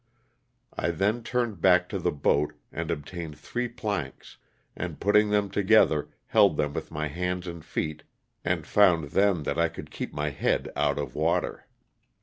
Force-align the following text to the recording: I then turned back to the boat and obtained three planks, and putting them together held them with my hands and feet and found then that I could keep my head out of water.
I 0.75 0.89
then 0.89 1.21
turned 1.21 1.61
back 1.61 1.87
to 1.89 1.99
the 1.99 2.11
boat 2.11 2.53
and 2.71 2.89
obtained 2.89 3.37
three 3.37 3.67
planks, 3.67 4.37
and 4.75 4.99
putting 4.99 5.29
them 5.29 5.51
together 5.51 6.09
held 6.25 6.57
them 6.57 6.73
with 6.73 6.89
my 6.89 7.07
hands 7.07 7.45
and 7.45 7.63
feet 7.63 8.01
and 8.43 8.65
found 8.65 9.11
then 9.11 9.43
that 9.43 9.59
I 9.59 9.69
could 9.69 9.91
keep 9.91 10.11
my 10.11 10.31
head 10.31 10.71
out 10.75 10.97
of 10.97 11.13
water. 11.13 11.67